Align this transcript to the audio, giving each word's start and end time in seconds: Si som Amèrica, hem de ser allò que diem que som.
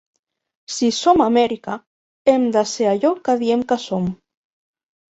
Si 0.75 0.89
som 0.99 1.21
Amèrica, 1.25 1.77
hem 2.33 2.49
de 2.57 2.65
ser 2.75 2.91
allò 2.95 3.15
que 3.29 3.39
diem 3.47 3.69
que 3.75 3.81
som. 3.89 4.13